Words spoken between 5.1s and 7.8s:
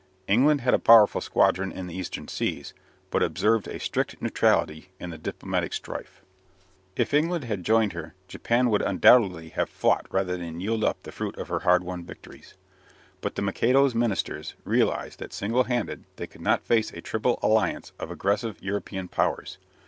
the diplomatic strife. If England had